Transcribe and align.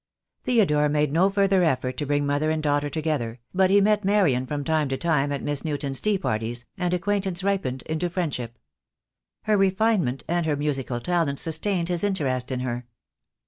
Theodore 0.45 0.89
made 0.89 1.11
no 1.11 1.29
further 1.29 1.63
effort 1.63 1.95
to 1.97 2.07
bring 2.07 2.25
mother 2.25 2.49
and 2.49 2.63
daughter 2.63 2.89
together, 2.89 3.39
but 3.53 3.69
he 3.69 3.79
met 3.81 4.03
Marian 4.03 4.47
from 4.47 4.63
time 4.63 4.89
to 4.89 4.97
time 4.97 5.31
at 5.31 5.43
Miss 5.43 5.63
Newton's 5.63 6.01
tea 6.01 6.17
parties, 6.17 6.65
and 6.75 6.91
acquaintance 6.91 7.43
ripened 7.43 7.83
into 7.83 8.09
friendship. 8.09 8.57
Her 9.43 9.57
refinement 9.57 10.23
and 10.27 10.47
her 10.47 10.55
musical 10.55 11.01
talent 11.01 11.39
sustained 11.39 11.87
his 11.89 12.03
interest 12.03 12.51
in 12.51 12.61
her. 12.61 12.87